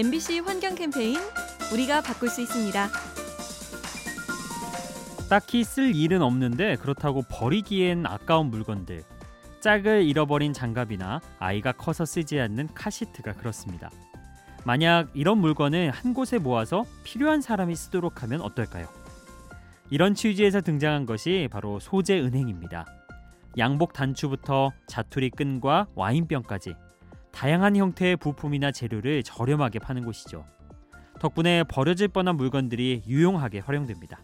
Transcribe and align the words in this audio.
MBC 0.00 0.38
환경 0.38 0.76
캠페인 0.76 1.18
우리가 1.74 2.00
바꿀 2.00 2.30
수 2.30 2.40
있습니다. 2.40 2.88
딱히 5.28 5.62
쓸 5.62 5.94
일은 5.94 6.22
없는데 6.22 6.76
그렇다고 6.76 7.20
버리기엔 7.28 8.06
아까운 8.06 8.46
물건들. 8.46 9.02
짝을 9.60 10.04
잃어버린 10.04 10.54
장갑이나 10.54 11.20
아이가 11.38 11.72
커서 11.72 12.06
쓰지 12.06 12.40
않는 12.40 12.68
카시트가 12.72 13.34
그렇습니다. 13.34 13.90
만약 14.64 15.10
이런 15.12 15.36
물건을 15.36 15.90
한 15.90 16.14
곳에 16.14 16.38
모아서 16.38 16.86
필요한 17.04 17.42
사람이 17.42 17.76
쓰도록 17.76 18.22
하면 18.22 18.40
어떨까요? 18.40 18.86
이런 19.90 20.14
취지에서 20.14 20.62
등장한 20.62 21.04
것이 21.04 21.46
바로 21.52 21.78
소재 21.78 22.18
은행입니다. 22.18 22.86
양복 23.58 23.92
단추부터 23.92 24.72
자투리 24.86 25.28
끈과 25.28 25.88
와인병까지 25.94 26.74
다양한 27.32 27.76
형태의 27.76 28.16
부품이나 28.16 28.72
재료를 28.72 29.22
저렴하게 29.22 29.78
파는 29.78 30.04
곳이죠. 30.04 30.44
덕분에 31.20 31.64
버려질 31.64 32.08
뻔한 32.08 32.36
물건들이 32.36 33.02
유용하게 33.06 33.60
활용됩니다. 33.60 34.20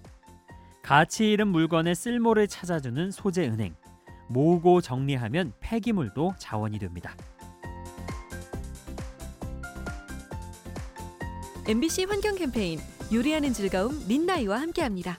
가치 0.83 1.33
잃은 1.33 1.49
물건의 1.49 1.95
쓸모를 1.95 2.49
찾아주는 2.49 3.11
소재 3.11 3.47
은행. 3.47 3.75
모으고 4.29 4.81
정리하면 4.81 5.53
폐기물도 5.61 6.35
자원이 6.39 6.79
됩니다. 6.79 7.15
MBC 11.69 12.05
환경 12.05 12.37
캠페인 12.37 12.79
요리하는 13.13 13.53
즐거움 13.53 14.07
민나이와 14.07 14.61
함께합니다. 14.61 15.19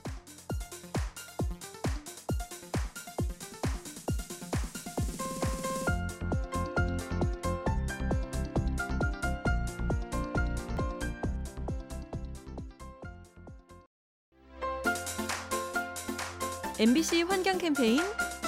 MBC 16.80 17.24
환경 17.24 17.58
캠페인 17.58 18.02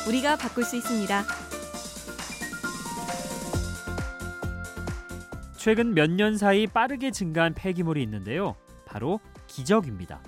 우리가 0.08 0.36
바꿀 0.38 0.64
수 0.64 0.76
있습니다. 0.76 1.24
최근 5.58 5.94
몇 5.94 6.10
년 6.12 6.38
사이 6.38 6.68
빠르게 6.68 7.12
증가한 7.12 7.54
폐기물이 7.54 8.02
있는데요. 8.04 8.56
바로 8.86 9.20
기저귀입니다. 9.48 10.22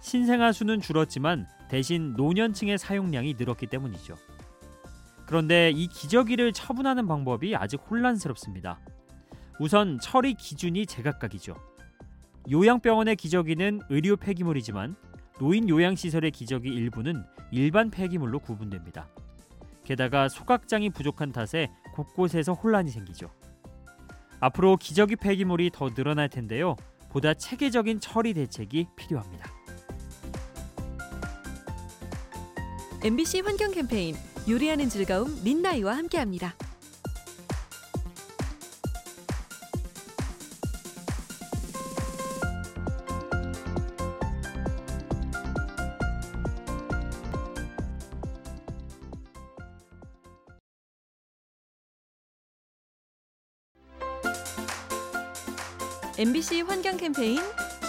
신생아 0.00 0.52
수는 0.52 0.80
줄었지만 0.80 1.46
대신 1.68 2.12
노년층의 2.14 2.78
사용량이 2.78 3.34
늘었기 3.38 3.66
때문이죠. 3.68 4.14
그런데 5.26 5.70
이 5.70 5.88
기저귀를 5.88 6.52
처분하는 6.52 7.06
방법이 7.08 7.56
아직 7.56 7.80
혼란스럽습니다. 7.90 8.78
우선 9.58 9.98
처리 10.00 10.34
기준이 10.34 10.86
제각각이죠. 10.86 11.56
요양병원의 12.50 13.16
기저귀는 13.16 13.80
의료 13.88 14.16
폐기물이지만 14.16 14.94
노인 15.38 15.68
요양시설의 15.68 16.30
기저귀 16.30 16.68
일부는 16.68 17.24
일반 17.50 17.90
폐기물로 17.90 18.38
구분됩니다. 18.38 19.08
게다가 19.84 20.28
소각장이 20.28 20.90
부족한 20.90 21.32
탓에 21.32 21.70
곳곳에서 21.94 22.54
혼란이 22.54 22.90
생기죠. 22.90 23.30
앞으로 24.40 24.76
기저귀 24.76 25.16
폐기물이 25.16 25.70
더 25.72 25.90
늘어날 25.94 26.28
텐데요. 26.28 26.76
보다 27.10 27.34
체계적인 27.34 28.00
처리 28.00 28.34
대책이 28.34 28.88
필요합니다. 28.96 29.50
MBC 33.04 33.40
환경 33.40 33.70
캠페인 33.70 34.16
요리하는 34.48 34.88
즐거움 34.88 35.42
민나이와 35.44 35.96
함께합니다. 35.96 36.54
MBC 56.18 56.62
환경 56.62 56.96
캠페인 56.96 57.40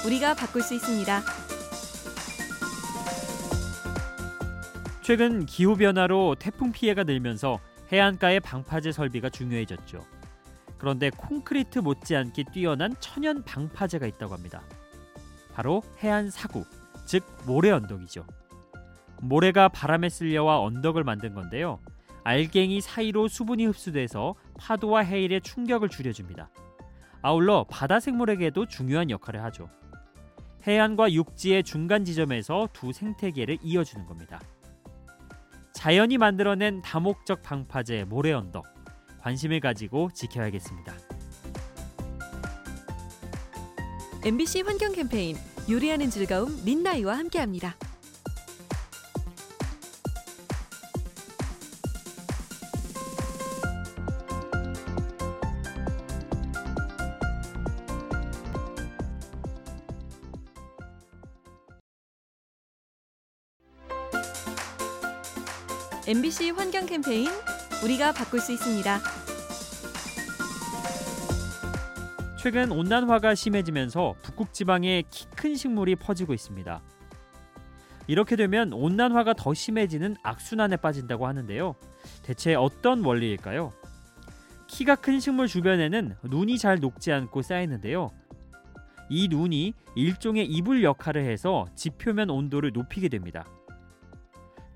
우리가 0.06 0.34
바꿀 0.34 0.62
수 0.62 0.74
있습니다. 0.74 1.22
최근 5.02 5.46
기후 5.46 5.78
변화로 5.78 6.36
태풍 6.38 6.74
피해가 6.74 7.06
늘면서 7.06 7.62
해안가의 7.90 8.42
방파제 8.42 8.92
설비가 8.92 9.30
중요해졌죠. 9.30 10.06
그런데 10.78 11.10
콘크리트 11.10 11.80
못지않게 11.80 12.44
뛰어난 12.52 12.94
천연 13.00 13.46
방파제가 13.46 14.06
있다고 14.06 14.34
합니다. 14.34 14.62
바로 15.54 15.82
해안 16.04 16.30
사구, 16.30 16.66
즉 17.06 17.24
모래 17.46 17.72
언덕이죠. 17.72 18.28
모래가 19.22 19.70
바람에 19.70 20.10
쓸려와 20.10 20.60
언덕을 20.60 21.06
만든 21.06 21.34
건데요. 21.34 21.80
알갱이 22.26 22.82
사이로 22.82 23.30
수분이 23.30 23.68
흡수돼서 23.68 24.36
파도와 24.60 25.00
해일의 25.00 25.40
충격을 25.40 25.88
줄여줍니다. 25.88 26.50
아울러 27.22 27.66
바다 27.70 28.00
생물에게도 28.00 28.68
중요한 28.68 29.10
역할을 29.10 29.44
하죠. 29.46 29.70
해안과 30.66 31.14
육지의 31.14 31.64
중간 31.64 32.06
지점에서 32.06 32.68
두 32.74 32.92
생태계를 32.92 33.58
이어주는 33.62 34.06
겁니다. 34.06 34.40
자연이 35.74 36.18
만들어낸 36.18 36.82
다목적 36.82 37.44
방파제 37.44 38.06
모래 38.06 38.34
언덕 38.34 38.66
관심을 39.22 39.60
가지고 39.60 40.10
지켜야겠습니다. 40.14 40.94
MBC 44.26 44.62
환경 44.62 44.92
캠페인 44.92 45.38
요리하는 45.70 46.10
즐거움 46.10 46.64
민나이와 46.66 47.18
함께합니다. 47.18 47.76
MBC 66.08 66.52
환경 66.52 66.86
캠페인 66.86 67.28
우리가 67.84 68.14
바꿀 68.14 68.40
수 68.40 68.54
있습니다. 68.54 69.00
최근 72.40 72.72
온난화가 72.72 73.36
심해지면서 73.36 74.16
북극 74.24 74.54
지방에 74.54 75.04
키 75.12 75.28
큰 75.36 75.56
식물이 75.56 75.98
퍼지고 75.98 76.34
있습니다. 76.34 76.82
이렇게 78.08 78.36
되면 78.38 78.72
온난화가 78.72 79.34
더 79.34 79.54
심해지는 79.54 80.16
악순환에 80.24 80.78
빠진다고 80.78 81.28
하는데요. 81.28 81.76
대체 82.24 82.56
어떤 82.56 83.04
원리일까요? 83.04 83.74
키가 84.68 84.96
큰 84.96 85.20
식물 85.20 85.48
주변에는 85.48 86.16
눈이 86.24 86.58
잘 86.58 86.80
녹지 86.80 87.12
않고 87.12 87.42
쌓이는데요. 87.42 88.12
이 89.10 89.28
눈이 89.28 89.74
일종의 89.96 90.46
이불 90.46 90.84
역할을 90.84 91.26
해서 91.26 91.66
지 91.76 91.90
표면 91.90 92.30
온도를 92.30 92.72
높이게 92.72 93.10
됩니다. 93.10 93.46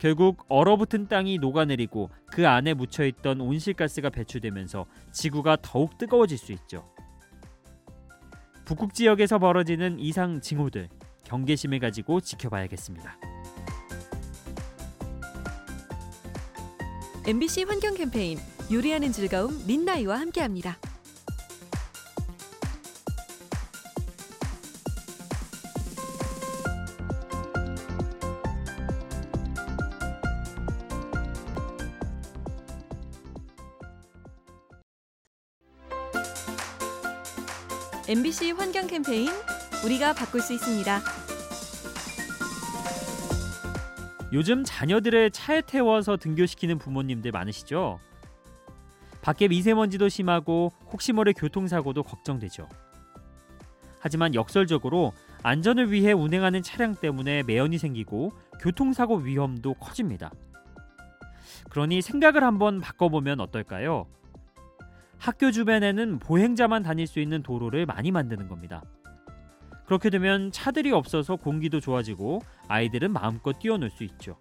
결국 0.01 0.45
얼어붙은 0.49 1.09
땅이 1.09 1.37
녹아내리고 1.37 2.09
그 2.31 2.47
안에 2.47 2.73
묻혀있던 2.73 3.39
온실가스가 3.39 4.09
배출되면서 4.09 4.87
지구가 5.11 5.57
더욱 5.61 5.99
뜨거워질 5.99 6.39
수 6.39 6.51
있죠. 6.53 6.89
북극 8.65 8.95
지역에서 8.95 9.37
벌어지는 9.37 9.99
이상 9.99 10.41
징후들 10.41 10.89
경계심을 11.23 11.77
가지고 11.77 12.19
지켜봐야겠습니다. 12.19 13.15
MBC 17.27 17.65
환경 17.65 17.93
캠페인 17.93 18.39
요리하는 18.71 19.11
즐거움 19.11 19.67
민나이와 19.67 20.19
함께합니다. 20.19 20.79
MBC 38.09 38.51
환경 38.51 38.87
캠페인 38.87 39.29
우리가 39.85 40.13
바꿀 40.13 40.41
수 40.41 40.53
있습니다. 40.53 41.01
요즘 44.33 44.63
자녀들을 44.63 45.29
차에 45.29 45.61
태워서 45.61 46.17
등교시키는 46.17 46.79
부모님들 46.79 47.31
많으시죠? 47.31 47.99
밖에 49.21 49.47
미세먼지도 49.47 50.09
심하고 50.09 50.71
혹시 50.91 51.13
모를 51.13 51.33
교통사고도 51.33 52.01
걱정되죠. 52.01 52.67
하지만 53.99 54.33
역설적으로 54.33 55.13
안전을 55.43 55.91
위해 55.91 56.11
운행하는 56.11 56.63
차량 56.63 56.95
때문에 56.95 57.43
매연이 57.43 57.77
생기고 57.77 58.31
교통사고 58.61 59.17
위험도 59.17 59.75
커집니다. 59.75 60.31
그러니 61.69 62.01
생각을 62.01 62.43
한번 62.43 62.81
바꿔보면 62.81 63.39
어떨까요? 63.41 64.07
학교 65.21 65.51
주변에는 65.51 66.17
보행자만 66.17 66.81
다닐 66.81 67.05
수 67.05 67.19
있는 67.19 67.43
도로를 67.43 67.85
많이 67.85 68.09
만드는 68.09 68.47
겁니다. 68.47 68.81
그렇게 69.85 70.09
되면 70.09 70.51
차들이 70.51 70.91
없어서 70.91 71.35
공기도 71.35 71.79
좋아지고 71.79 72.41
아이들은 72.67 73.11
마음껏 73.11 73.59
뛰어놀 73.59 73.91
수 73.91 74.03
있죠. 74.03 74.39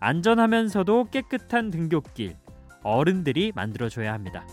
안전하면서도 0.00 1.08
깨끗한 1.10 1.70
등굣길 1.70 2.36
어른들이 2.82 3.52
만들어줘야 3.54 4.12
합니다. 4.12 4.46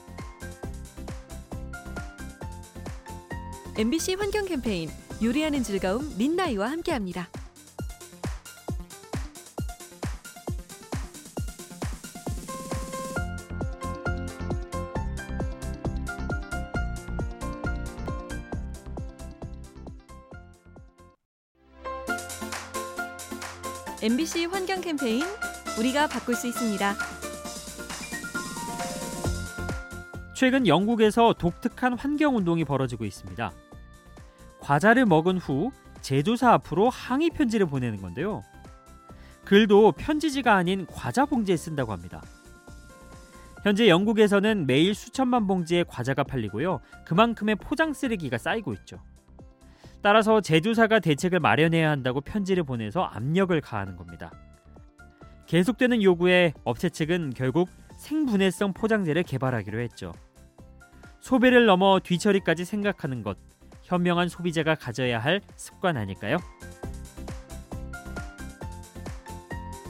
MBC 3.77 4.13
환경 4.13 4.45
캠페인 4.45 4.89
요리하는 5.21 5.61
즐거움 5.61 6.17
민나이와 6.17 6.71
함께합니다. 6.71 7.27
MBC 24.05 24.45
환경 24.45 24.81
캠페인 24.81 25.23
우리가 25.79 26.05
바꿀 26.05 26.35
수 26.35 26.45
있습니다. 26.45 26.93
최근 30.35 30.67
영국에서 30.67 31.33
독특한 31.33 31.97
환경 31.97 32.37
운동이 32.37 32.65
벌어지고 32.65 33.03
있습니다. 33.03 33.51
과자를 34.59 35.07
먹은 35.07 35.39
후 35.39 35.71
제조사 36.01 36.51
앞으로 36.51 36.91
항의 36.91 37.31
편지를 37.31 37.65
보내는 37.65 37.99
건데요. 37.99 38.43
글도 39.43 39.93
편지지가 39.93 40.53
아닌 40.53 40.85
과자 40.85 41.25
봉지에 41.25 41.57
쓴다고 41.57 41.91
합니다. 41.91 42.21
현재 43.63 43.89
영국에서는 43.89 44.67
매일 44.67 44.93
수천만 44.93 45.47
봉지의 45.47 45.85
과자가 45.87 46.21
팔리고요. 46.25 46.79
그만큼의 47.05 47.55
포장 47.55 47.91
쓰레기가 47.91 48.37
쌓이고 48.37 48.71
있죠. 48.73 48.99
따라서 50.05 50.39
제조사가 50.39 50.99
대책을 50.99 51.39
마련해야 51.39 51.89
한다고 51.89 52.21
편지를 52.21 52.61
보내서 52.61 53.01
압력을 53.01 53.59
가하는 53.59 53.95
겁니다. 53.95 54.31
계속되는 55.47 56.03
요구에 56.03 56.53
업체 56.63 56.89
측은 56.89 57.33
결국 57.35 57.69
생분해성 57.97 58.73
포장재를 58.73 59.23
개발하기로 59.23 59.79
했죠. 59.79 60.13
소비를 61.21 61.65
넘어 61.65 61.99
뒤처리까지 62.03 62.65
생각하는 62.65 63.23
것, 63.23 63.35
현명한 63.81 64.29
소비자가 64.29 64.75
가져야 64.75 65.17
할 65.17 65.41
습관 65.55 65.97
아닐까요? 65.97 66.37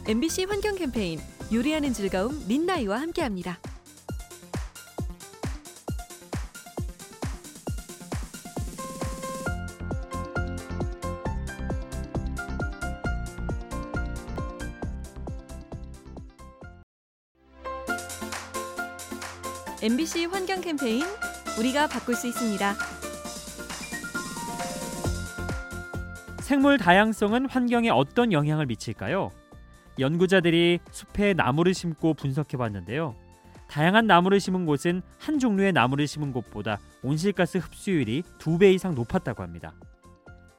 MBC 0.08 0.46
환경 0.46 0.76
캠페인 0.76 1.20
요리하는 1.54 1.92
즐거움 1.92 2.48
민나이와 2.48 3.02
함께합니다. 3.02 3.58
MBC 19.84 20.26
환경 20.26 20.62
캠페인 20.62 21.04
우리가 21.60 21.88
바꿀 21.88 22.16
수 22.16 22.28
있습니다. 22.28 22.74
생물 26.40 26.78
다양성은 26.78 27.48
환경에 27.50 27.90
어떤 27.90 28.32
영향을 28.32 28.66
미칠까요? 28.68 29.32
연구자들이 30.00 30.80
숲에 30.92 31.34
나무를 31.34 31.74
심고 31.74 32.14
분석해 32.14 32.58
봤는데요. 32.58 33.16
다양한 33.68 34.06
나무를 34.06 34.40
심은 34.40 34.66
곳은 34.66 35.02
한 35.18 35.40
종류의 35.40 35.74
나무를 35.74 36.06
심은 36.08 36.32
곳보다 36.34 36.80
온실가스 37.02 37.58
흡수율이 37.58 38.24
두 38.38 38.58
배 38.60 38.72
이상 38.72 38.94
높았다고 38.96 39.42
합니다. 39.42 39.74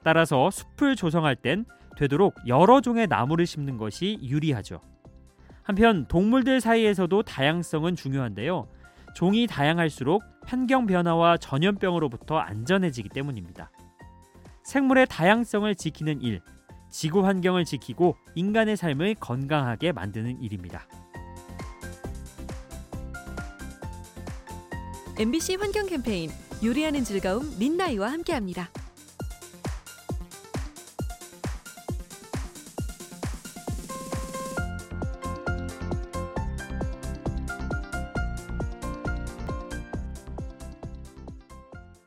따라서 0.03 0.51
숲을 0.51 0.97
조성할 0.97 1.37
땐 1.37 1.65
되도록 1.97 2.35
여러 2.47 2.81
종의 2.81 3.07
나무를 3.07 3.47
심는 3.47 3.77
것이 3.79 4.19
유리하죠. 4.23 4.81
한편 5.63 6.07
동물들 6.07 6.61
사이에서도 6.61 7.23
다양성은 7.23 7.97
중요한데요. 7.97 8.69
종이 9.17 9.47
다양할수록 9.47 10.23
환경 10.45 10.85
변화와 10.85 11.39
전염병으로부터 11.39 12.37
안전해지기 12.37 13.09
때문입니다. 13.09 13.71
생물의 14.63 15.07
다양성을 15.09 15.75
지키는 15.75 16.21
일, 16.21 16.43
지구 16.91 17.25
환경을 17.25 17.65
지키고 17.65 18.15
인간의 18.35 18.77
삶을 18.77 19.15
건강하게 19.15 19.93
만드는 19.93 20.43
일입니다. 20.43 20.87
MBC 25.19 25.55
환경 25.55 25.87
캠페인 25.87 26.29
요리하는 26.63 27.03
즐거움 27.03 27.59
민나이와 27.59 28.13
함께합니다. 28.13 28.69